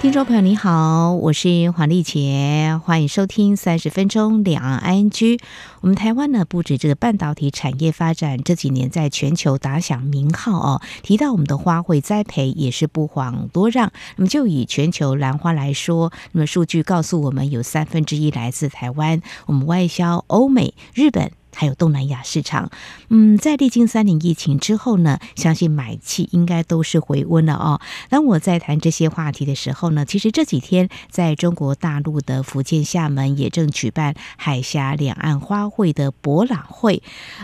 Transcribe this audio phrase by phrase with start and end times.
[0.00, 5.38] 听众朋友你好，我是黄丽杰，欢迎收听三十分钟两岸 ING。
[5.82, 10.80] 我们台湾呢，不止这个半导体产业发展这几年在全球打响名号哦。
[11.02, 13.92] 提到我们的花卉栽培也是不遑多让。
[14.16, 21.30] 那么就以全球兰花来说，那么数据告诉我们，有三分之一来自台湾，我们外销欧美、日本。
[21.60, 22.70] 还有东南亚市场，
[23.10, 27.78] 嗯，在历经三年疫情之后呢，相信买气应该都是回温了哦。
[28.08, 37.02] 当我在谈这些话题的时候呢，其实这几天在中国大陆的福建厦门也正举办海峡两岸花卉的博览会。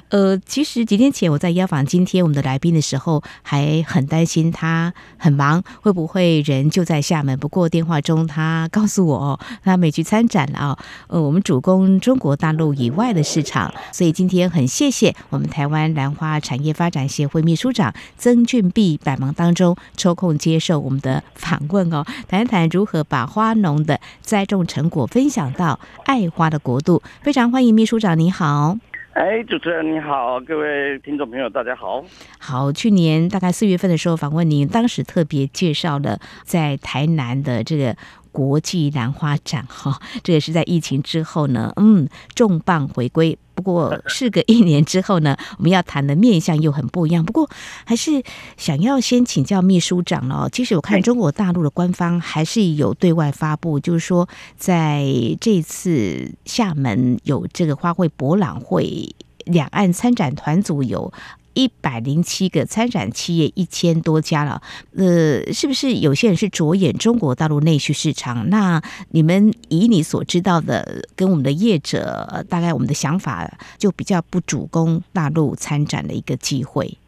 [0.09, 7.39] 呃，其实几天前我在邀访今天我们的来宾的时候，还很担心他很忙，会不会人就在厦门？
[7.39, 10.79] 不过电话中他告诉我，他没去参展了啊。
[11.09, 13.71] 呃，我们主攻中国大陆以外的市场。
[13.93, 27.03] 所以今天很谢谢我们台湾兰花产业发展协会秘书长曾俊碧，百忙当中抽空接受我们的访问哦，谈一谈如何把花农的栽种成果分享到爱花的国度。
[27.23, 28.77] 非常欢迎秘书长，你好。
[29.13, 32.05] 哎，主持人你好，各位听众朋友大家好。
[32.39, 37.97] 好，去年大概四月份的时候访问您，当时特别介绍了在台南的这个。
[38.37, 43.39] 国际兰花展哈，这也是在疫情之后呢，嗯，重磅回归。
[43.55, 47.25] 不过事隔一年之后呢， 我们要谈的面向又很不一样。
[47.25, 47.49] 不过
[47.87, 48.23] 还是
[48.59, 50.51] 想要先请教秘书长了。
[50.51, 55.07] 其实我看中国大陆的官方还是有对外发布，就是说在
[55.41, 59.15] 这次厦门有这个花卉博览会，
[59.47, 61.11] 两岸参展团组有。
[61.57, 64.61] 一百零七个参展企业，一千多家了。
[64.95, 68.51] 呃，是不是有些人是着眼中国大陆内需市场？
[68.51, 68.81] 那
[69.13, 76.99] 你们以你所知道的，跟我们的业者，大概我们的想法就比较不主攻大陆参展的一个机会。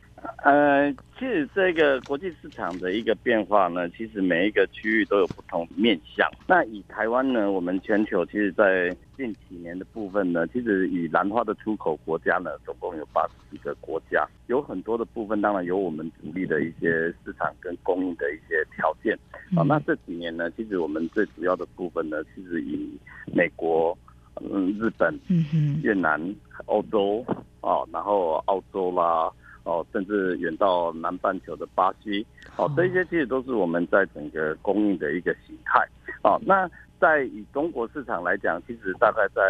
[0.45, 6.31] 呃，其实这个国际市场的一个变化呢，其实每一个区域都有不同面向。
[6.47, 16.89] 那以台湾呢，我们全球其实，在近几年的部分呢，其实以兰花的出口国家呢，总共有八十几个国家，有很多的部分当然有我们主力的一些
[17.25, 19.19] 市场跟供应的一些条件。
[19.57, 22.97] 啊，那这几年呢，其实我们最主要的部分呢，其实以
[23.35, 23.97] 美国、
[24.37, 26.21] 嗯、日本、嗯越南、
[26.67, 27.25] 欧洲
[27.61, 29.29] 啊，然后澳洲啦。
[29.69, 35.87] 哦，甚至远到南半球的巴西，哦，这些其实都是我们在整个供应的一个形态。
[36.25, 36.67] 哦，那
[36.99, 39.43] 在以中国市场来讲，其实大概在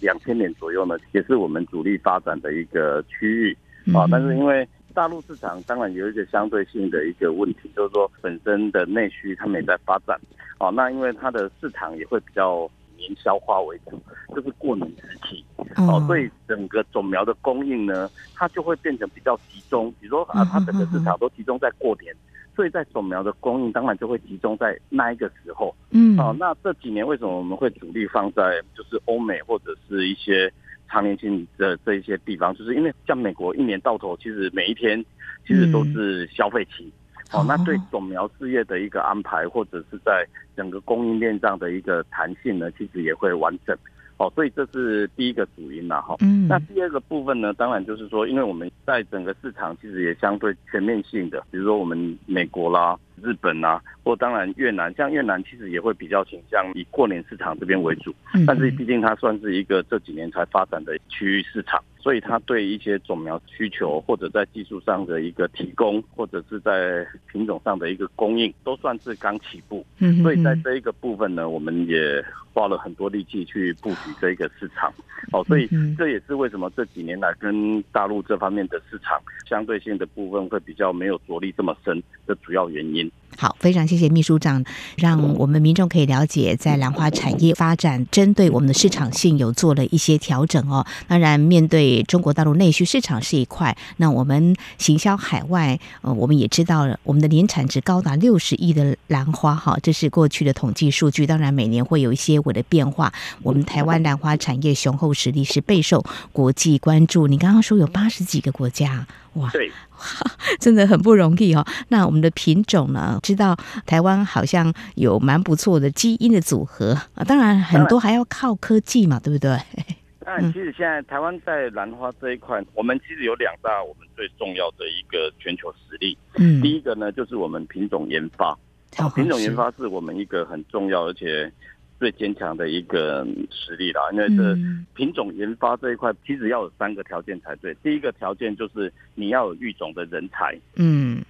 [0.00, 3.56] 两千年左右呢，也是我们主力发展的一个区域。
[3.94, 10.18] 啊，但是因为大陆市场当然有一个相对性的一个问题，就是说本身的内需它没在发展。
[10.58, 12.68] 哦，那因为它的市场也会比较。
[13.02, 14.00] 年消化为主，
[14.34, 15.44] 就是过年时期
[15.76, 19.92] 哦，所以整个种苗的供应呢，它就会变成比较集中。
[20.00, 22.14] 比如说啊，它整个市场都集中在过年，
[22.54, 25.74] 所以在种苗的供应当然就会集中在那一个时候。
[25.90, 30.52] 嗯，哦，那这几年为什么我们会主力放在就是欧美或者是一些
[30.88, 32.54] 常年性的这一些地方？
[32.54, 35.04] 就是因为像美国一年到头其实每一天
[35.46, 36.92] 其实都是消费期。
[37.32, 40.26] 哦，那对种苗事业的一个安排，或者是在
[40.56, 43.76] 整个供应链上的一个弹性呢，其实也会完整。
[44.18, 46.14] 哦，所以这是第一个主因呐，哈。
[46.20, 46.46] 嗯。
[46.46, 58.14] 那第二个部分呢，当然就是说，因为我们在整个市场其实也相对全面性的，比如说我们美国啦、日本啊，或当然越南，像越南其实也会比较倾向以过年市场这边为主。
[58.34, 58.44] 嗯。
[58.46, 61.82] 但是毕竟它算是一个这几年才发展的区域市场。
[61.98, 69.86] 所以它对一些种苗需求，或者在技术上的一个提供，或者是在品种上的一个供应，都算是刚起步。
[70.00, 72.20] 嗯，所以在这一个部分呢，我们也
[72.52, 74.92] 花了很多力气去布局这一个市场。
[75.30, 83.08] 哦，所以这也是为什么这几年来跟大陆这方面的市场相对性的部分会比较没有着力这么深的主要原因。
[83.38, 84.62] 好，非常谢谢秘书长，
[84.96, 90.86] 让我们民众可以了解，在兰花产业发展，针对我们的市场性有做了一些调整哦。
[91.08, 101.26] 当然，面对中国大陆内需市场是一块，那我们行销海外，呃，我们也知道了，我们的年产值高达六十亿的兰花，哈，这是过去的统计数据。
[101.26, 103.12] 当然，每年会有一些我的变化。
[103.42, 107.26] 我们台湾兰花产业雄厚实力是备受国际关注。
[107.26, 109.06] 你刚刚说有八十几个国家。
[109.36, 109.72] 哇，对，
[110.60, 111.66] 真的很不容易哦。
[111.88, 113.01] 那我们的品种呢？
[113.22, 113.56] 知道
[113.86, 117.24] 台湾好像有蛮不错的基因的组合啊。
[117.24, 119.56] 当然，很多还要靠科技嘛，对不对？
[120.24, 126.16] 那其实现在台湾在兰花这一块，我们其实有两大我们最重要的一个全球实力。
[126.34, 128.56] 嗯，第一个呢，就是我们品种研发。
[128.96, 131.50] 好品种研发是我们一个很重要而且
[131.98, 134.00] 最坚强的一个实力啦。
[134.12, 134.56] 因为这
[134.94, 137.74] 品种研发这一块，其实要有三个条件才对。
[137.82, 140.56] 第一个条件就是你要有育种的人才。
[140.76, 141.20] 嗯。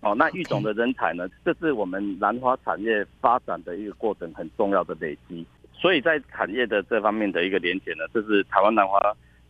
[0.00, 1.28] 哦，那育种的人才呢？
[1.44, 5.44] 这是我们兰花产业发展的一个过程很重要的累积。
[5.72, 8.98] 所以在产业的这方面的一个连结呢，这是台湾兰花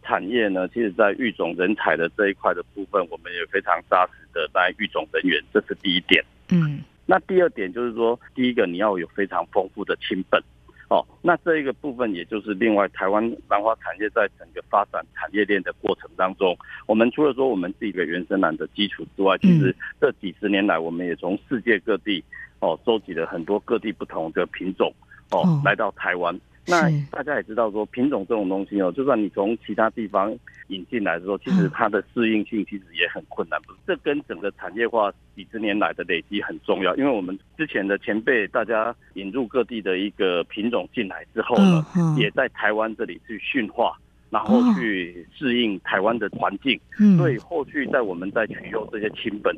[0.02, 6.24] 产业呢，其实在育种人才的这一块的部分，我们也非常扎实的在育种人员，这是第一点。
[6.50, 10.42] 嗯，那第二点就是说，第一个你要有非常丰富的亲本。
[10.90, 16.56] 哦，那这一个部分，也就是另外台湾兰花产业在整个发展产业链的过程当中，
[16.86, 22.22] 我们除了说我们自己的原生兰的基础之外，其实这几十年来，我们也从世界各地
[22.58, 24.92] 哦收集了很多各地不同的品种
[25.30, 26.36] 哦来到台湾。
[26.70, 30.34] 那大家也知道说，品种这种东西哦，就算你从其他地方
[30.68, 33.60] 引进来的时候，其实它的适应性其实也很困难。
[33.62, 36.94] 不是，这跟整个产业化几十年来的累积很重要。
[36.96, 41.84] 因为我们之前的前辈，大家引入各地的一个品种进来之后呢，
[42.16, 43.96] 也在台湾这里去驯化，
[44.30, 46.80] 然后去适应台湾的环境。
[47.18, 49.54] 所以后续在我们在取用这些亲本，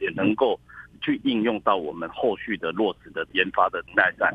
[0.00, 0.58] 也能够
[1.00, 4.32] 去应用到我们后续的落实的研发的内在。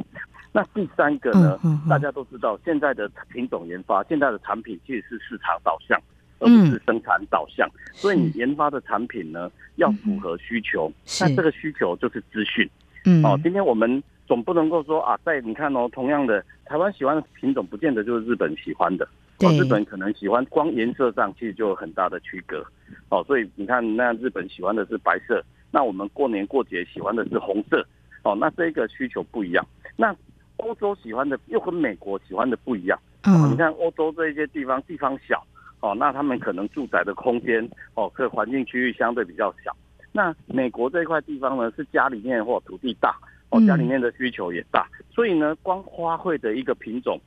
[0.51, 1.59] 那第三个呢？
[1.88, 5.99] 大家都知道，现在的品种研发，现在的产品其实是市场导向，
[6.39, 7.69] 而不是生产导向。
[7.94, 10.91] 所以你研发的产品呢，要符合需求。
[11.21, 12.67] 那这个需求就是资讯。
[13.05, 13.23] 嗯。
[13.23, 19.07] 哦，今天我们总不能够说啊，在你看哦，同样的台湾喜欢的品种，不见得就是日本喜欢的。
[19.39, 22.65] 哦，日本可能喜欢，光颜色上其实就有很大的区隔。
[23.09, 27.85] 哦，所以你看，那日本喜欢的是白色，那我们过年过节喜欢的是红色。
[28.23, 29.65] 哦，那这个需求不一样。
[29.95, 30.13] 那
[30.57, 33.00] 欧洲喜欢的又跟美国喜欢的不一样。
[33.24, 35.45] 哦，你看欧洲这一些地方地方小，
[35.81, 39.75] 哦，那他们可能住宅的空间，哦，这个环境区域相对比较小。
[40.12, 43.15] 那美国这一块地方呢，是家里面或土地大，
[43.50, 47.19] 哦，家里面的需求也大，所以呢，光花卉的一个品种，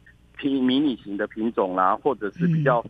[0.42, 2.82] 迷迷你型的品种啦，或者是比较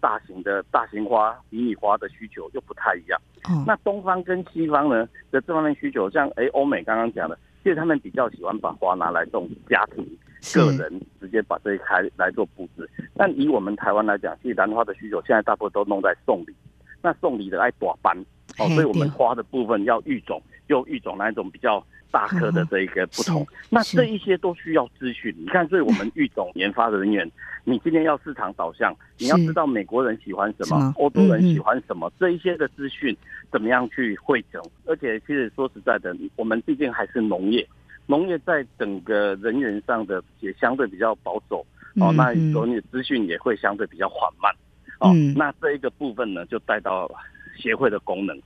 [0.00, 3.20] 大型的大型花、迷你花的需求又不太一样。
[3.64, 7.38] 那东方跟西方呢的这方面需求，像诶欧美刚刚讲的。
[7.66, 10.06] 其实他们比较喜欢把花拿来种家庭、
[10.54, 12.88] 个人，直接把这一开来做布置。
[13.16, 16.54] 但以我们台湾来讲，其实兰花的需求现在大部分都弄在送礼。
[17.02, 18.16] 那送礼的爱短班
[18.56, 23.46] 哦，所以我们花的部分要育种，又育种那一种比较大颗的这一个不同。
[23.70, 25.34] 那这一些都需要资讯。
[25.38, 27.30] 你看，所以我们育种研发的人员，
[27.64, 33.16] 你今天要市场导向，你要知道美国人喜欢什么，欧洲人喜欢什么，这一些的资讯。
[33.52, 34.60] 怎么样去汇整？
[34.86, 37.66] 而且其实说实在的，我们毕竟还是农业，
[38.06, 41.64] 农业在整个人员上的也相对比较保守
[41.94, 42.12] 哦。
[42.12, 44.52] 那所以资讯也会相对比较缓慢
[44.98, 45.14] 哦。
[45.36, 47.08] 那这一个部分呢，就带到
[47.56, 48.36] 协会的功能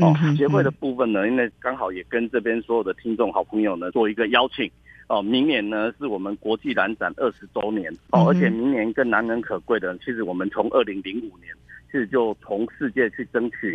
[0.00, 0.14] 哦。
[0.36, 4.70] 协会的部分呢，因为刚好也跟这边所有的听众好朋友呢做一个邀请
[5.08, 5.22] 哦。
[5.22, 11.54] 明年呢是我们国际兰展二十周年哦，而且明年更难能可贵的，其实我们从二零零五年。
[11.92, 13.72] 其实就从世界去争取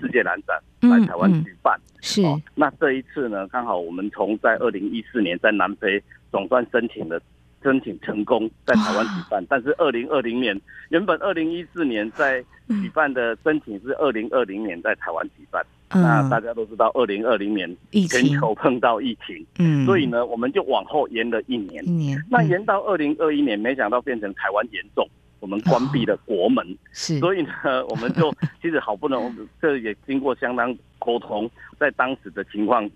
[0.00, 2.40] 世界兰展来台湾举办，嗯嗯、是、哦。
[2.54, 6.02] 那这一次呢，刚好我们从在二零一四年在南非
[6.32, 7.20] 总算申请了，
[7.62, 9.42] 申请成功在台湾举办。
[9.42, 10.58] 啊、但是二零二零年
[10.88, 15.64] 原本二零一四年在举办的申请是二零二零年在台湾举办。
[15.88, 17.76] 嗯、那大家都知道，二零二零年
[18.08, 21.84] 全球碰到疫情，嗯，所以呢，我们就往后延了一年。
[21.84, 22.24] 一年。
[22.30, 25.04] 那延到二零二一年，没想到变成台湾严重。
[25.40, 27.50] 我们关闭了国门，哦、是，所以呢，
[27.88, 32.88] 我们就 其实好不容易，这也经过相当沟通，在当时的情况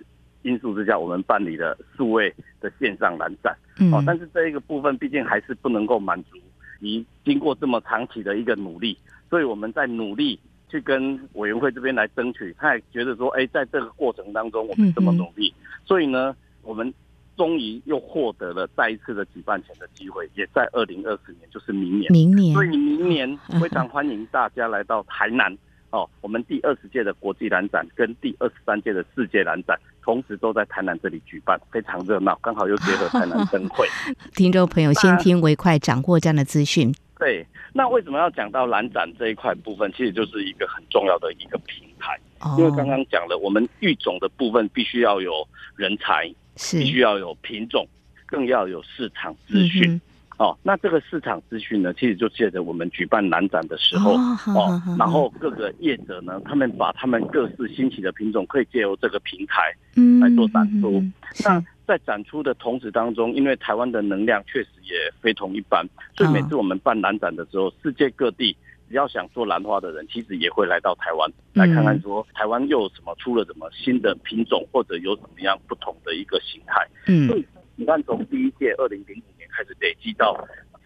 [0.44, 6.38] 因素之下，我们办理了数位的线上蓝站，嗯、哦，但是这一个部分毕竟还是不能够满足，
[6.78, 8.96] 你经过这么长期的一个努力，
[9.28, 16.94] 所以我们在努力去跟委员会这边来争取，他也觉得说，哎，在这个过程当中我们这么努力，嗯、所以呢，我们。
[17.36, 22.12] 终于又获得了再一次的举办权的机会，也在二零二四年，就是明年。
[22.12, 25.52] 明年，所以明年非常欢迎大家来到台南
[25.94, 26.08] 哦。
[26.20, 33.86] 我们第二十届的国际兰展跟第二十三届的世界兰展，同时都在台南这里举办，非常热闹，刚好又结合台南灯会。
[34.34, 36.94] 听众朋友，先听为快，掌握这样的资讯。
[37.18, 39.90] 对，那为什么要讲到兰展这一块部分？
[39.92, 42.18] 其实就是一个很重要的一个平台，
[42.58, 45.46] 因为刚刚讲了，我们育种的部分必须要有
[45.76, 46.34] 人才。
[46.56, 47.84] 是必须要有品种，
[48.26, 50.00] 更要有市场资讯。
[50.36, 59.72] 哦，那这个市场资讯呢，其实就借着我们举办南展的时候哦，哦，然后各个业者呢，他们把他们各式新奇的品种，可以借由这个平台
[60.20, 60.98] 来做展出。
[61.00, 61.12] 嗯、
[61.44, 65.86] 那在展出的同时当中，因为台湾的能量确实也非同一般，
[66.16, 68.56] 所以每次我们办南展的时候，世界各地
[68.88, 76.84] 只要想做兰花的人，其实也会来到台湾来看看，说台湾又有什么出了什么新的品种，或者有什么样不同的一个形态。
[77.06, 80.36] 嗯，所以你看，从第一届二零零五年开始累积到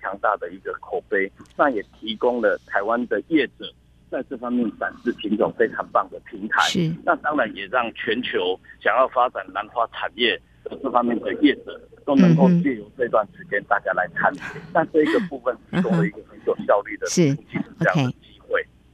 [0.00, 3.72] 强大的一个口碑，那也提供了台湾的业者
[4.10, 6.62] 在这方面展示品种非常棒的平台。
[6.68, 14.38] 是，那当然也让全球想要发展兰花产业的这方面的业者都能够借由这段时间大家来参与。
[14.72, 17.34] 那这一个部分提供了一个很有效率的是
[17.80, 18.12] 这样。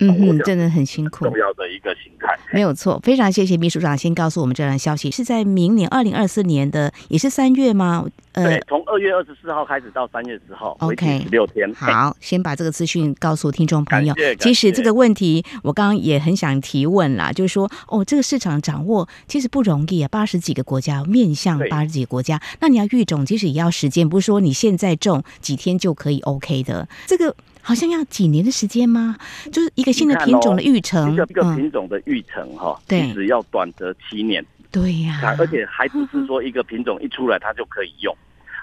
[0.08, 1.24] 嗯嗯，真的很辛苦。
[1.24, 3.00] 重要的一个形态，没有错。
[3.02, 8.04] 非常谢谢秘书长先告诉我们这段消息，是在明年二零二四年的也是三月吗？
[8.32, 11.72] 呃，对，从二月二十四号开始到三月十号，OK，六天。
[11.74, 14.14] 好，先把这个资讯告诉听众朋友。
[14.40, 26.88] 其实这个问题我刚刚也很想提问啦，就是说，哦，这个市场掌握其实不容易啊，八十几个国家面向八十几个国家，那你要育种其实也要时间，不是说你现在种几天就可以 OK 的。
[27.06, 27.34] 这个。
[27.64, 29.16] 好像要几年的时间吗？
[29.50, 34.44] 就是一个新的品种的育成，一个一个品种的育成哈，对，只要短则七年。
[34.70, 38.14] 对呀，而且还不是说一个品种一出来它就可以用。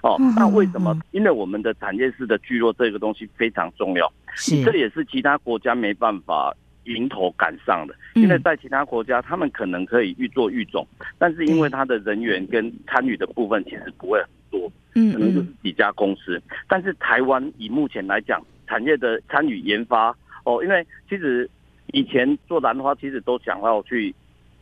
[0.04, 0.96] 哦，那为什么？
[1.12, 6.54] 因为我们的产业式的聚落这个东西非常重要，是这也是其他国家没办法
[6.86, 7.96] 迎头赶上的。
[8.16, 10.86] 因为在其他国家，他们可能可以预做育种，
[11.18, 16.42] 但是因为他的人员跟参与的部分其实不会很多，嗯，可能就是几家公司。
[16.68, 21.50] 但是台湾以目前来讲，产业的参与研发哦，因为其实
[21.88, 24.16] 以前做兰花，其实都想要去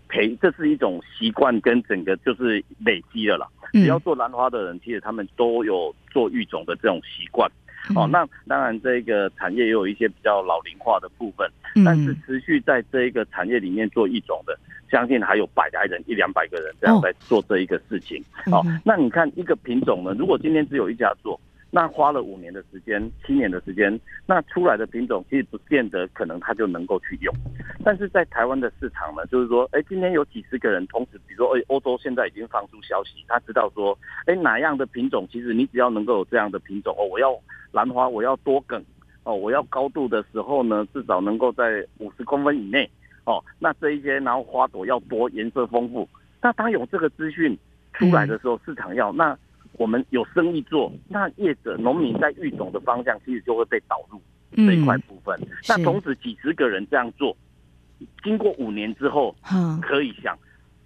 [0.08, 3.46] 培，这是一种习惯跟整个就是累积了啦。
[3.72, 7.48] 只要做兰花的人，其实他们都有做育种的这种习惯。
[7.96, 11.48] 哦，那当然这个产业也有一些比较老龄化的部分，
[11.86, 14.58] 但是持续在这一个产业里面做育种的，
[14.90, 18.24] 相信还有百来人、一两百个人这样在做这一个事情。
[18.52, 21.40] 哦，那你看一个品种呢，如果今天只有一家做。
[21.72, 27.32] 那花了五年的时间，七年的时间，那出来的品种其实不见得可能它就能够去用。
[27.84, 33.96] 但是在台湾的市场呢，就是说，哎，今天有几十个人同时，比如说，哎，欧洲现在已经放出消息，他知道说，
[34.26, 37.40] 哎，哪样的品种，其实你只要能够有这样的品种，哦，我要
[37.72, 38.84] 兰花，我要多梗，
[39.24, 42.90] 哦，我要高度的时候呢，至少能够在五十公分以内，
[43.26, 46.10] 哦，那这一些，然后花朵要多，颜色丰富。
[46.42, 47.56] 那当有这个资讯
[47.94, 49.38] 出来的时候，市场要那。
[49.80, 54.22] 我们有生意做，那业者、农民在育种的方向，其实就会被导入
[54.58, 55.34] 这一块部分。
[55.42, 57.36] 嗯、那同时几十个人这样做，
[58.22, 59.34] 经过五年之后，
[59.82, 60.38] 可以想，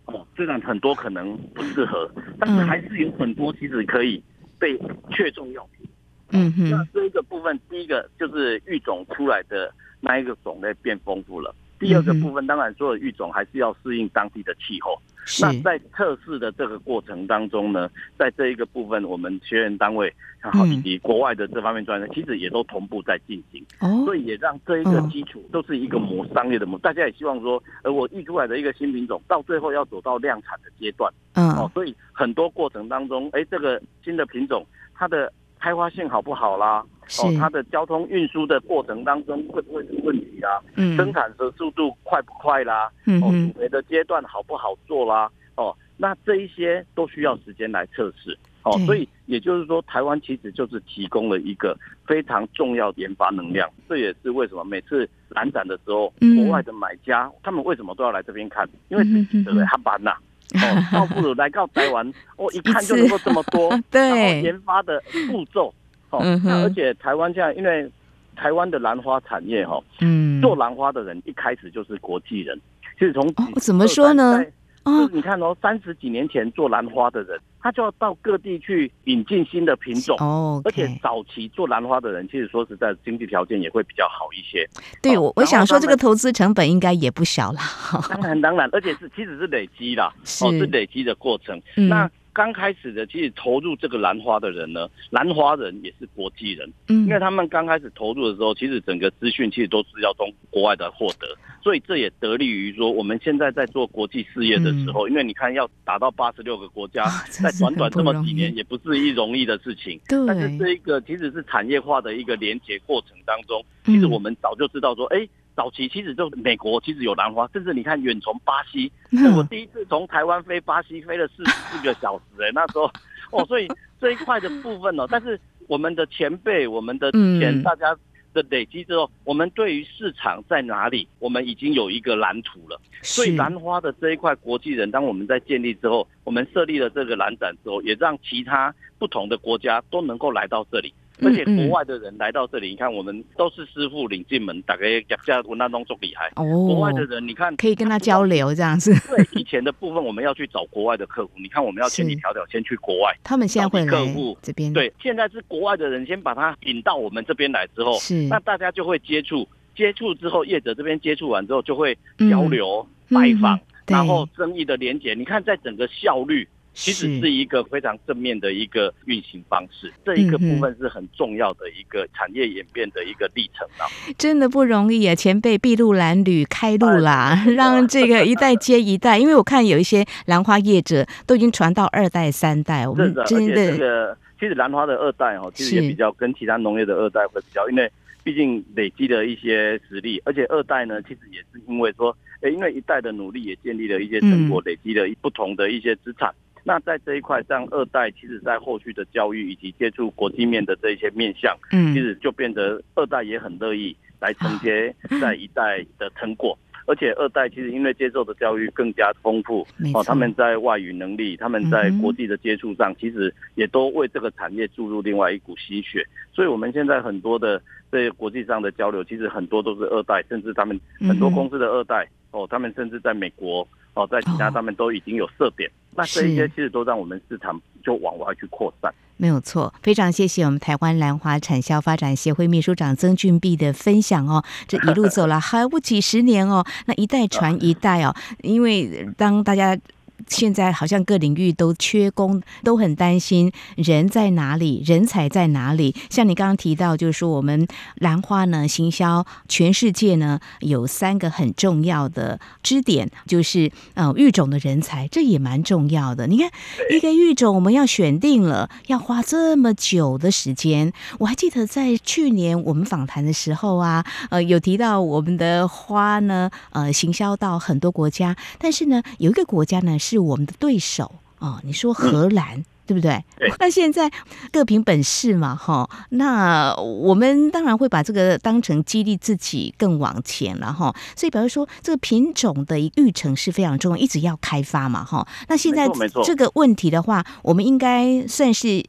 [0.06, 2.08] 哦，虽然很多可能不适合，
[2.40, 4.22] 但是还是有很多其实可以
[4.60, 5.90] 被确中药品。
[6.30, 11.54] 嗯哼，那这一个部分，第一个就是育种出来的那一个种类变丰富了。
[11.84, 14.98] 第二个部分，当然所有育种还是要适应当地的气候。
[15.42, 23.66] 那在测试的这个过程当中呢，在这一个部分，我们学员单位然后以及国外的这方面专业，其实也都同步在进行。
[24.04, 26.78] 所以也让这一个基础都是一个模商业的模。
[26.80, 31.10] 大家也希望说，呃我育出来的一个新品种，到最后要走到量产的阶段。
[31.36, 36.84] 嗯，哦，所以很多过程当中，哎，这个新的品种它的开花性好不好啦？
[37.22, 40.62] 哦，它的交通运输的过程当中会不会出问题啊？
[40.76, 42.90] 嗯，生产的速度快不快啦？
[43.06, 45.30] 嗯，哦，储备的阶段好不好做啦？
[45.56, 48.38] 哦，那这一些都需要时间来测试。
[48.64, 53.70] 哦，所以也就是说，台湾其实就是提供了一个非常重要的研发能量。
[53.90, 58.66] 这也是为什么每次兰展的时候，国外的买家他们为什么都要来这边看？
[58.88, 60.12] 因为自己的他班呐，
[60.54, 65.74] 哦， 倒不如来到台湾，我一看就能够这么多， 对，研发的步骤。
[66.20, 67.90] 哦，那而且台湾这样因为
[68.36, 72.60] 台湾的兰花产业哈，嗯，做兰花的人一开始就是国际人，
[72.98, 74.44] 其实从哦怎么说呢？
[74.86, 84.68] 就是你看哦，三十几年前做兰花的人，他就要到各地去引进新的品种哦，而且早期做兰花的人，其实说实在，经济条件也会比较好一些。
[85.02, 87.60] 对，我我想说这个投资成本应该也不小了。
[88.10, 91.62] 当然当然，而且是其实是累积啦，哦，是累积的过程。
[91.76, 92.10] 那。
[92.34, 101.28] 刚开始的，其实投入这个兰花的人呢，兰花人也是国际人，嗯，因为他们刚开始投入的时候，其实整个资讯其实都是要从国外的获得，
[101.64, 110.00] 所以这也得力于说我们现在在做国际事业的时候，因为你看要达到八十六个国家，在短短这么几年，也不是一容易的事情。
[110.08, 115.28] 对，但是这一个其实是产业化的一个连接过程当中，其实我们早就知道说，哎。
[115.56, 118.92] 早期其实就美国其实有兰花，甚至你看远从巴西，
[119.36, 122.92] 我第一次从台湾飞巴西飞了四十四个小时哎、 欸，那时候
[123.32, 123.68] 哦，所以
[124.00, 127.96] 这一块的部分哦，但是我们的前辈，我们的前大家
[128.34, 132.80] 的累积之后，我们对于市场在哪里，我们已经有一个蓝图了。
[133.02, 140.94] 所以兰花的这一块国际人，当我们在建立之后，我们设立了这个兰展之后，也让其他不同的国家都能够来到这里。
[141.22, 146.32] 而且国外的人来到这里，你看我们都是师傅领进门，大概讲家文那东最厉害。
[146.36, 148.92] 哦，国外的人你看可以跟他交流这样子。
[149.08, 154.74] 对，以前的部分我们要去找国外的客户，你看我们要千里迢迢先去国外，他们现在会来客户这边。
[154.74, 161.96] 对，现在是国外的人先把他引到我们这边来之后，是那大家就会接触，接触之后业者这边接触完之后就会
[162.30, 165.14] 交流、嗯、拜访、嗯，然后生意的连结。
[165.14, 166.48] 你看在整个效率。
[166.74, 173.86] 其实是一个非常正面的一个运行方式，这一个部分是很重要的一个产业演变的一个历程啊！
[174.18, 175.14] 真的不容易啊！
[175.14, 179.20] 前辈筚路蓝缕开路啦，让这个一代接一代。
[179.20, 187.90] 因为我看有一些兰花业者都已经传到二代三代，我们真的，这个其实兰花的二代哦，其实也比较跟其他农业的二代会比较，因为
[188.24, 196.34] 毕竟累积了一些实力，而且二代呢，其实也是因为说，诶，因为一代的努力也建立了一些成果，累积了不同的一些资产。
[196.66, 216.02] 那在这一块，像二代，其实在后续的教育以及接触国际面的这一些面向，嗯，其实就变得二代也很乐意来承接在一代的成果，而且二代其实因为接受的教育更加丰富，哦，他们在外语能力，他们在国际的接触上，其实也都为这个产业注入另外一股心血，
[216.32, 223.68] 所以我们现在很多的这些国际上的交流，其实很多都是二代，甚至他们很多公司的二代，哦，他们甚至在美国。
[223.94, 228.94] 哦，在其他上面都已经有设点，那这一些其实都让我们市场就往外去扩散。
[229.18, 234.44] 没有错，非常谢谢我们台湾兰花产销发展协会秘书长曾俊碧的分享哦。
[234.68, 239.78] 这一路走了还不几十年哦，那一代传一代哦，因为当大家。
[240.28, 245.96] 现在好像各领域都缺工，都很担心人在哪里，人才在哪里。
[246.10, 256.28] 像你刚刚提到，就是说我们兰花呢，行销全世界呢有三个很重要的支点，就是呃育种的人才，这也蛮重要的。
[256.28, 256.50] 你看
[256.92, 260.94] 一个育种，我们要选定了，要花这么久的时间。
[261.20, 270.24] 我还记得在去年我们访谈的时候啊，呃有提到我们的花呢，呃行销到很多国家，但是呢有一个国家呢是。
[270.24, 273.22] 我们的对手哦，你说荷兰、嗯、对不对？
[273.38, 273.52] 对。
[273.60, 274.10] 那现在
[274.52, 275.90] 各凭本事嘛，哈。
[276.10, 280.96] 那我们当然会把这个当成激励自己更往前了，哈。
[281.16, 285.28] 所以，比如说这个品种的育成是非常重要，一直要开发嘛，哈。
[285.50, 285.90] 那现在
[286.24, 288.86] 这个问题的话，我们应该算是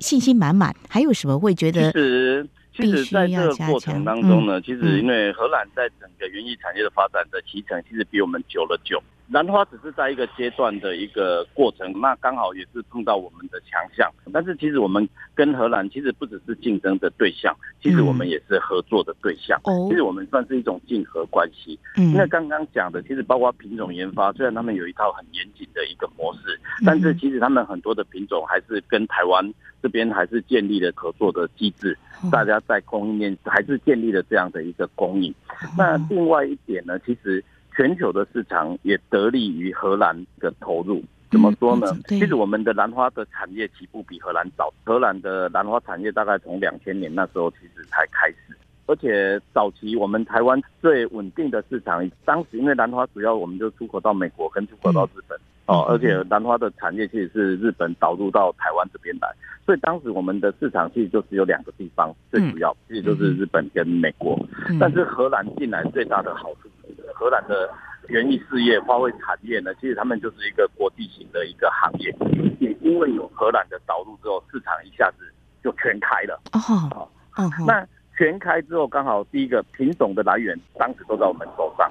[0.00, 0.74] 信心满满。
[0.88, 1.92] 还有什么会觉得？
[1.92, 9.02] 其实，其实在这个过程当中呢，嗯、其实因为荷兰在整个园艺产业的发展的期程，其实比我们久了久。
[9.30, 14.10] 兰花只是在一个阶段的一个过程，那刚好也是碰到我们的强项。
[14.32, 19.60] 但是其实我们跟荷兰其实不只是竞争的对象，其实我们也是合作的对象。
[19.90, 21.78] 其实我们算是一种竞合关系。
[21.96, 31.96] 因为刚刚讲的，其实包括品种研发，虽然他们有一套很严谨的一个模式，但是其实他们很多的品种还是跟台湾这边还是建立了合作的机制，
[32.32, 35.34] 大家在供应链还是建立了这样的一个供应。
[35.76, 37.44] 那另外一点呢，其实。
[37.78, 41.86] 全球的市场也得力于荷兰的投入，怎么说呢？
[42.08, 55.38] 其实我们的兰花的产业起步比荷兰早，荷兰的兰花产业大概从两千年那时候其实才开始，而且早期我们台湾最稳定的市场，当时因为兰花主要我们就出口到美国跟出口到日本
[55.68, 59.28] 哦，而且兰花的产业其实是日本导入到台湾这边来，
[59.66, 64.38] 所以当时我们的市场其实就只有两个地方，最主要其实就是日本跟美国，
[64.80, 66.70] 但是荷兰进来最大的好处。
[67.14, 67.68] 荷兰的
[68.08, 72.14] 园艺事业、花卉产业呢，其实他们就是一个国际型的一个行业。
[72.60, 75.30] 也因为有荷兰的导入之后，市场一下子
[75.62, 76.40] 就全开了。
[76.52, 77.86] 哦，哦，那
[78.18, 81.88] 全开之后，刚好第一个品种的来源，当时都在我们手上。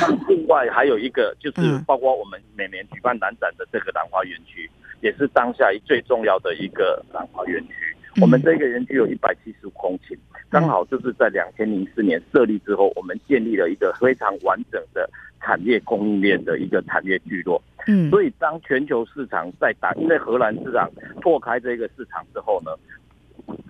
[0.00, 4.68] 那另外还有一个，就是包括我们每年举办兰展的这个兰花园区，
[5.00, 7.74] 也是当下最重要的一个兰花园区。
[8.20, 10.18] 我们这个园区有一百七十五公顷。
[10.48, 15.08] 刚好就是在两千零四年设立之后，我们建立了一个非常完整的
[15.40, 17.62] 产业供应链的一个产业聚落。
[17.86, 22.72] 嗯，所以当全球市场在打，因为荷兰市场拓开这个市场之后呢，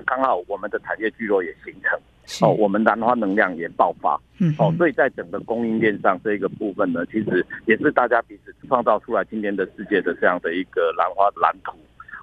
[0.07, 4.21] 刚好我们的产业聚落也形成，哦，我们兰花能量也爆发。
[4.39, 11.73] 嗯，哦，所以在整个供应链上这个部分呢，其实也是大家彼此创造出来今天的世界的这样的一个兰花蓝图。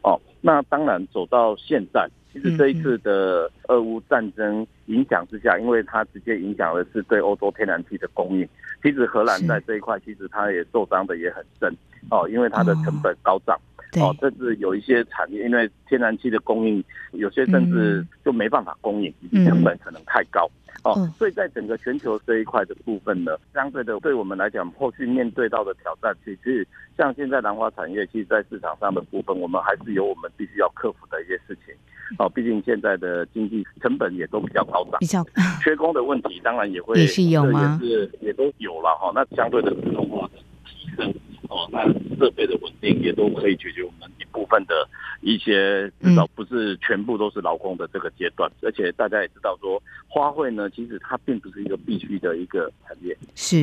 [0.04, 2.10] 哦，那当然走到现在。
[2.34, 8.48] 其实这一次的俄乌战争影响之下，因为它直接影响的是对欧洲天然气的供应。
[8.84, 11.74] 其实荷兰在这一块，其实它也受伤的也很深
[12.12, 13.77] 哦，因为它的成本高涨哦，
[14.19, 19.13] 甚至有一些产业因为天然气的供应，有些甚至就没办法供应，
[19.45, 20.50] 成本可能太高。
[20.84, 31.73] 哦，嗯、所以在整个全球这一块的部分呢，相对的对我们来讲，后续面对到的挑战，其实像现在兰花产业，其实在市场上的部分，我们还是有我们必须要克服的一些事情。
[32.19, 35.26] 哦，毕竟现在的经济成本也都比较高涨，比较
[35.62, 37.78] 缺工的问题，当然也会也是有吗？
[37.82, 39.12] 也是也都有了哈。
[39.13, 41.13] 那相对的自动化的提升，
[41.50, 41.84] 哦，那
[42.17, 44.88] 设备的稳定也都可以解决我们一部分的
[45.21, 48.52] 一些，至少不是全部都是劳工的这个阶段。
[48.62, 53.58] 而且大家也知道说，花卉呢，其实它并不是一个必须的一个产业，是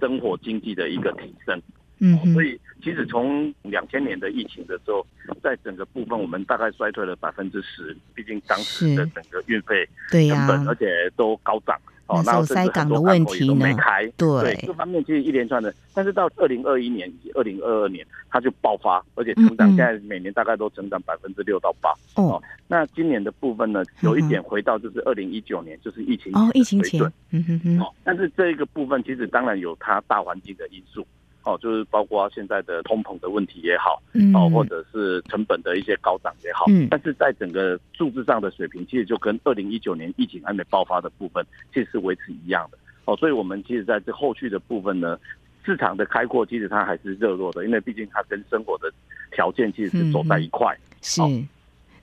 [0.00, 1.60] 生活经济的一个提升。
[2.02, 5.06] 嗯，所以其实从两千年的疫情的时候，
[5.42, 11.78] 在整个部分我们大概衰退了百分之十，毕竟当时的整个运费成本，而且都高涨。
[12.10, 13.54] 哦，那塞港的问题呢？
[13.54, 15.72] 没开，对，各方面其实一连串的。
[15.94, 21.90] 但是到二零二一年以二零二二年，它就爆发，而且成长现在每年大概都成长百分之六到八。
[22.16, 27.80] 哦，那今年的部分呢，有一点回到就是二零一九年，就是疫情哦，疫情前，嗯哼哼。
[27.80, 31.06] 哦，但是这一个部分其实当然有它大环境的因素。
[31.42, 34.02] 哦，就是包括现在的通膨的问题也好，
[34.34, 42.78] 哦，或者是成本的一些高涨也好，嗯，但是在整个数字上的水平，其实就跟二零一九年疫情还没爆发的部分，其实是维持一样的。
[43.06, 45.18] 哦，所以我们其实在这后续的部分呢，
[45.64, 48.92] 市场的开阔其实它还是热络的，因为毕竟它跟生活的
[49.32, 51.22] 条件其实是走在一块，是。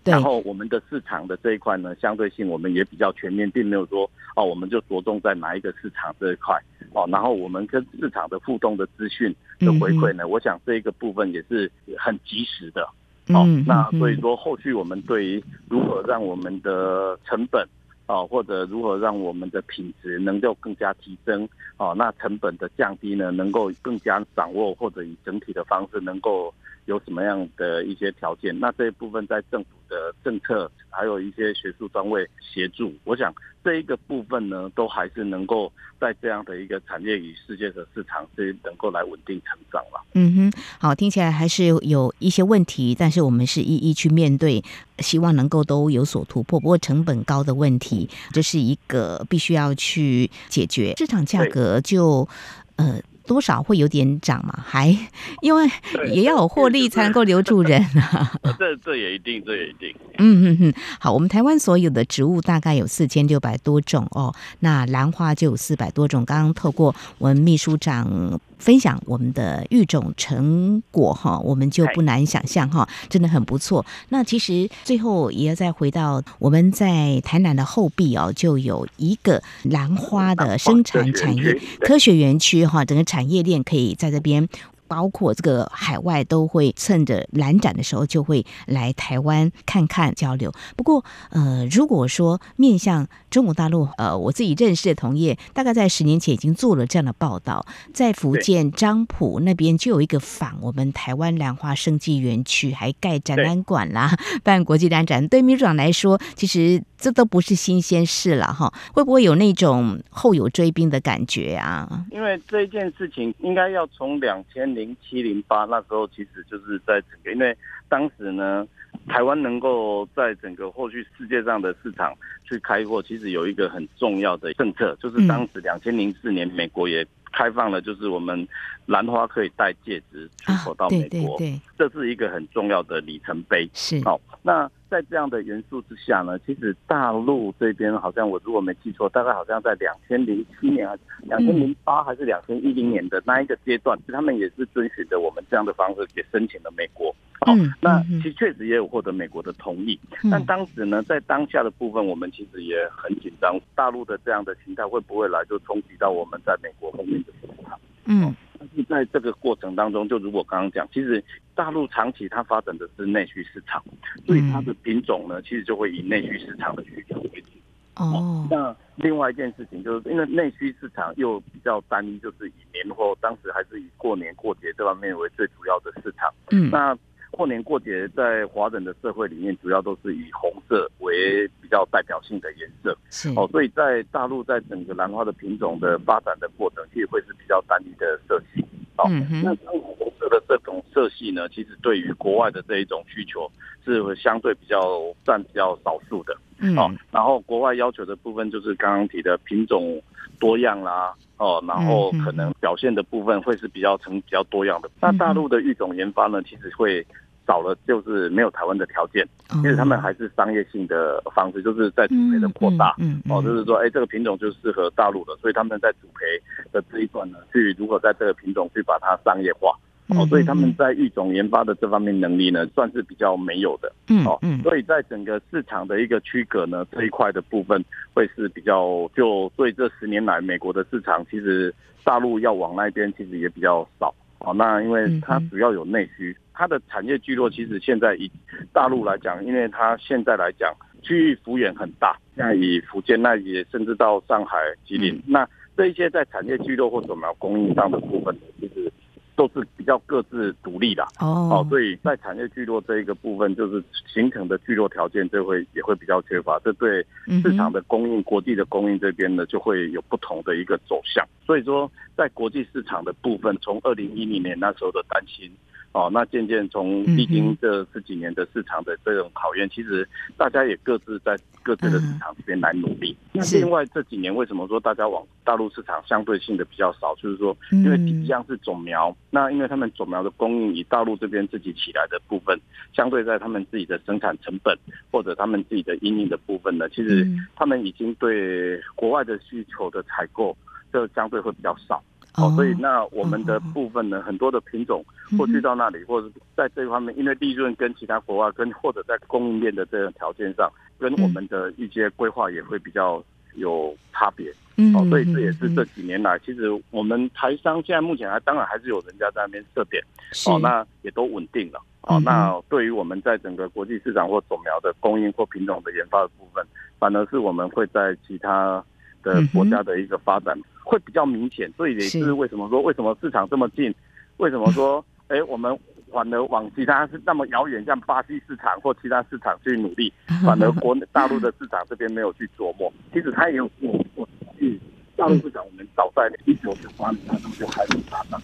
[0.08, 6.58] 然后我们的市场的这一块呢，相对性我们也比较全面，并没有说哦，我们就着重在哪一个市场这一块
[6.93, 7.08] 哦。
[7.12, 12.88] 然后我们跟市场的互动的资讯的回馈呢，我想这一个部分也是很及时的。
[13.34, 17.67] 哦，那所以说后续我们对于如何让我们的成本
[18.06, 26.54] 啊，或者如何让我们的品质能够更加提升啊，那成本的降低呢，能够更加掌握，或者以整体的方式能够。
[26.88, 28.58] 有什么样的一些条件？
[28.58, 40.04] 那这一部分在政府的政策，还有一些学术单位协助，我想这一个部分呢，都还是能够在这样的一个产业与世界的市场，是能够来稳定成长了。
[40.13, 44.63] 嗯哼，好，听起来还是有一些问题，但是我们是一一去面对，
[45.00, 46.60] 希望能够都有所突破。
[46.60, 50.93] 不过成本高的问题，这是一个必须要去解决。
[50.97, 52.28] 市场价格就
[52.76, 53.02] 呃。
[53.28, 54.58] 多少会有点涨嘛？
[54.66, 54.98] 还
[55.42, 55.70] 因为
[56.12, 58.32] 也要有获利才能够留住人啊。
[58.58, 59.94] 这这也一定，这也一定。
[60.18, 66.26] 嗯嗯嗯，好，我们台湾所有的植物大概有四千六百多种哦，那兰花就有四百多种。
[66.26, 73.86] 刚刚透过我们秘书长分享我们的育种成果哈，我们就不难想象哈，真的很不错。
[74.10, 84.47] 那其实最后也要再回到我们在台南的后壁哦，就有一个兰花的生产产业科学园区哈，整个产产业链可以在这边。
[84.88, 90.52] 包括这个海外都会趁着兰展的时候就会来台湾看看交流。
[90.76, 105.28] 不过，呃，如果说面向中国大陆，呃，我自己认识的同业，大概在十年前已经做了这样的报道，在福建漳浦那边就有一个仿我们台湾兰花生技园区，还盖展览馆啦，办国际兰展。
[105.28, 108.71] 对秘书长来说，其实这都不是新鲜事了哈。
[108.93, 112.06] 会不会有那种后有追兵的感觉啊？
[112.12, 114.77] 因为这件事情应该要从两千。
[114.78, 117.58] 零七零八那时候，其实就是在整个，因为
[117.90, 118.66] 当时呢，
[119.08, 122.13] 台湾能够在整个后续世界上的市场
[122.44, 128.48] 去开阔，其实有一个很重要的政策，就是当时两千零四年，美国也开放了，就是我们
[128.86, 131.40] 兰花可以戴戒指出口到美国，
[131.78, 133.68] 这是一个很重要的里程碑。
[133.74, 134.71] 是，好，那。
[134.89, 140.88] 在这样的元素之下呢，其实大陆这边好像我如果没记错，大概好像在两千零七年
[141.23, 147.13] 两千零八还是两千一零年的那一个阶段，他们也是遵循着我们这样的方式，也申请了美国。
[147.41, 149.99] 好，那其实确实也有获得美国的同意。
[150.31, 157.77] 但当时呢，在当下的部分，我们其实也很紧张，大陆的这样的形态会不会来就冲击到我们在美国后面的市场？
[158.05, 158.33] 嗯。
[158.60, 161.24] 但是在这个过程当中，就如果刚刚讲，其实
[161.56, 163.84] 大陆长期它发展的是内需市场，
[164.26, 167.50] 所以它的品种呢，其实就会以内需市场的需求为主。
[167.96, 168.48] 哦。
[168.50, 176.34] 那另外一件事情，就是因为内需市场又比较单一，就是以年货，当时还是以过年过节这方面为最主要的市场。
[176.52, 176.70] 嗯。
[176.70, 176.98] 那
[177.38, 182.97] 过年过节在华人的社会里面，主要都是以红色为比较代表性的颜色。
[183.12, 183.30] 是。
[183.36, 188.65] 哦，所以在大陆在整个兰花的品种的发展的过程，其实会是比较单一的色系。
[188.97, 189.08] 哦，
[189.43, 193.47] 那红色的这种色系呢，其实对于国外的这一种需求
[193.86, 196.36] 是相对比较占比较少数的。
[196.58, 196.76] 嗯。
[196.76, 200.02] 哦，然后国外要求的部分就是刚刚提的品种
[200.39, 201.13] 多样啦。
[201.38, 204.89] 哦，然后可能表现的部分会是比较成比较多样的。
[205.00, 207.06] 那大陆的育种研发呢，其实会。
[207.47, 209.25] 少了就是没有台湾的条件，
[209.62, 216.25] 其实他们还是商业性的方式，就是在主培的扩大，嗯哦，就是说，哎，这个品种就适合大陆的，所以他们在主培
[216.73, 219.73] 的这一段呢，去如果在这个品种去把它商业化，
[220.10, 223.89] 哦，所以他们在育种研发的这方面能力呢，算是比较没有的，
[224.25, 227.81] 哦，所以在整个市场的一个区隔呢，这一块的部分
[228.13, 234.13] 会是比较，就所以这十年来美国的市场其实大陆要往那边其实也比较少。
[234.39, 238.32] 哦，那因为它主要有内需，它的产业聚落其实现在以
[238.71, 248.91] 大陆来讲，因为它现在来讲区域幅员很大，像以福建那也，甚至到上海、吉林，那这一些在产业聚落或者什么供应上的部分，其实。
[249.38, 257.06] 都是比较各自独立的哦，哦，所以在产业聚落这一个部分，就是形成的聚落条件就会也会比较缺乏，这对
[257.43, 261.23] 市场的供应、国际的供应这边呢，就会有不同的一个走向。
[261.45, 265.50] 所以说，在国际市场的部分，从二零一零年那时候的担心。
[265.97, 270.07] 哦，那渐渐从历经这十几年的市场的这种考验，其实
[270.38, 273.17] 大家也各自在各自的市场这边来努力。
[273.31, 277.15] 那另外这几年为什么说大家往大陆市场相对性的比较少？
[277.15, 282.55] 就是说，因为一样是种苗，那因为他们种苗的供应以大陆这边自己起来的部分，
[282.93, 284.77] 相对在他们自己的生产成本
[285.12, 290.55] 或者他们自己的因应的部分呢，其实他们已经对国外的需求的采购
[290.93, 292.03] 就相对会比较少。
[292.38, 295.04] 哦，所以那我们的部分呢，很多的品种
[295.38, 303.23] 或去到那里，或者在这一方面，因为利润跟其他国外跟或者在供应链的这个条件上，跟我们的一些规划也会比较
[303.56, 304.52] 有差别。
[304.93, 310.04] 哦，所以这也是这几年来，其实我们台商现在目前还当然还是有人家在那边设点，
[310.45, 311.82] 哦，那也都稳定了。
[312.02, 316.63] 哦，那对于我们在整个国际市场或种苗的供应或品种的研发的部分，
[317.00, 318.82] 反而是我们会在其他
[319.28, 320.58] 的国家的一个发展。
[320.90, 323.94] 会比较明显，所以也是为什么说为什么市场这么近，
[324.38, 325.78] 为什么说 哎，我们
[326.10, 330.13] 反而往其他是那么遥远，像巴西市场或其他市场去努力，
[330.46, 332.90] 反而国内大陆的市场这边没有去琢磨。
[333.12, 334.26] 其实他也有我我
[334.58, 334.80] 去
[335.17, 338.39] 大陆市场，我们早在一九九八年他就开始打仗。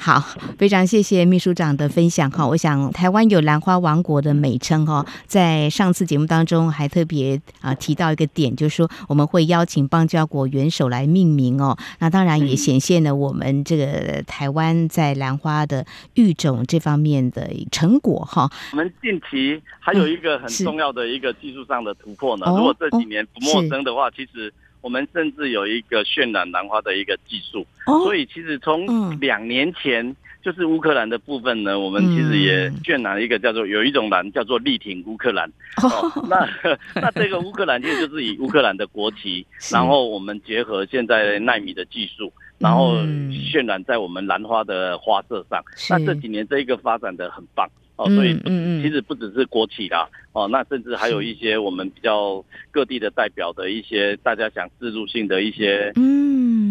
[0.00, 0.20] 好，
[0.56, 2.46] 非常谢谢秘书长的分享哈。
[2.46, 11.76] 我想台湾有兰花王国的美称哈，在上次节目当中还特别啊提到一个点，就是说我们会邀请邦交国元首来命名哦。
[11.98, 18.48] 那当然也显现了我们这个台湾在兰花的育种这方面的成果哈。
[18.72, 22.46] 我们近期还有一个很重要的一个技术上的突破呢。
[22.48, 24.52] 如果这几年不陌生的话，其实。
[24.80, 27.66] 我们甚至有一个渲染兰花的一个技术，
[28.04, 35.50] 所以其实从两年前就是乌克兰的部分呢，我们其实也渲染了一个叫做有一种兰叫做力挺乌克兰。
[35.82, 36.48] 哦，那
[37.00, 42.94] 那这个乌克兰其实就是以乌克兰的国旗， 然后我们结合现在纳米的技术，然后
[43.30, 45.62] 渲染在我们兰花的花色上。
[45.90, 47.68] 那这几年这一个发展的很棒。
[47.98, 48.32] 哦，所以
[48.80, 55.92] 其实不只是国企啦，哦，那甚至还有一些我们比较各地的代表的一些大家想自入性的一些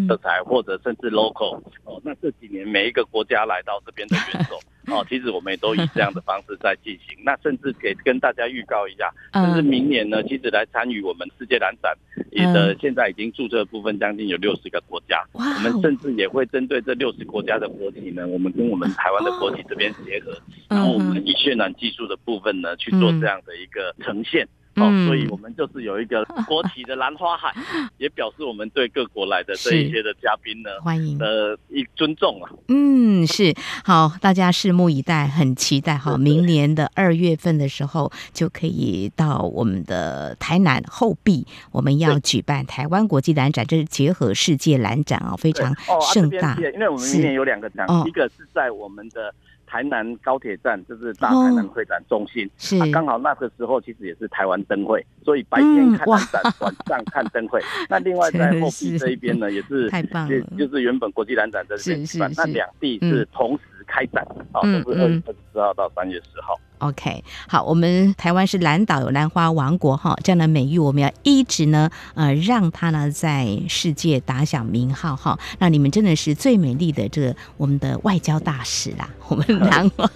[0.07, 4.59] 色彩，或者甚至 local 哦，那这几年每一个国家来到这边的元首。
[4.87, 7.17] 哦，其实我们也都以这样的方式在进行。
[7.21, 11.93] 那甚至给跟大家预告一下，甚至明年呢，其实来参与我们世界兰展，
[12.31, 15.21] 也的现在已经注册的部分将近有六十个国家。
[15.33, 20.31] 我们甚至也会针对这六十国家的国旗呢，我们跟我们台湾的国旗这边结合，
[20.69, 24.47] 然后我们以渲染技术的部分呢去做这样的一个呈现。
[24.77, 27.53] 哦，所以我们就是有一个 国旗的兰花海，
[27.97, 32.51] 也表示我们对各国来的这一些的嘉宾呢，欢迎的一尊重啊。
[32.67, 36.17] 嗯，是好，大家拭目以待，很期待哈。
[36.17, 45.73] 明年的二月份的时候，就可以到我们的台南后壁，我们要举办台湾国际兰展，这是结合世界兰展啊，非常
[46.13, 46.55] 盛大。
[46.73, 49.33] 因为我们明年有两个展，一个是在我们的。
[49.67, 52.79] 台南高铁站就是大台南会展中心，是。
[52.91, 57.61] 刚好那个时候其实也是台湾灯会，所以白天看兰展，晚上看灯会。
[57.89, 66.59] 那另外在后壁这一边呢，也是太棒了，就是原本国际兰展的这边举办，那两地是同时开展，啊，都是二月二十四号到三月十号。
[66.79, 75.39] OK，好，我们台湾是蓝岛有兰花王国哈，这样的美誉我们要一直呢，呃，让它呢在世界打响名号哈。
[75.57, 80.07] 那你们真的是最美丽的这个我们的外交大使啦，我们 兰花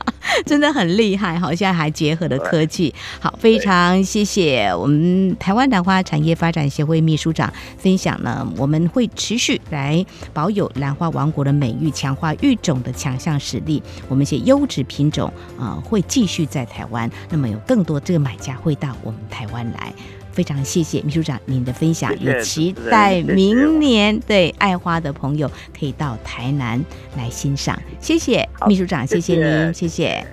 [0.46, 2.94] 真的很厉害哈，现在还结合了科技。
[3.20, 13.82] 好，非常谢谢我们台湾兰花产业发展协会秘书长分享呢，我们会持续来保有兰花王国的美誉，强化育种的强项实力。
[14.10, 16.42] 我们一些优质品种啊、呃，会继续。
[16.52, 19.94] 在台湾，那么有更多这个买家会到我们台湾来，
[20.34, 26.84] 非常谢谢秘书长您的分享，也期待明年对爱花的朋友可以到台南
[27.16, 27.80] 来欣赏。
[28.02, 30.26] 谢谢秘书长，谢谢您，谢谢。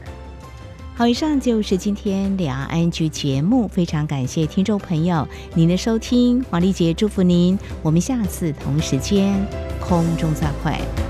[0.96, 9.34] 好，以上就是今天两岸 ING 节目，非常感谢听众朋友您的收听，黄丽杰祝福您，我们下次同时间
[9.78, 11.07] 空中再会。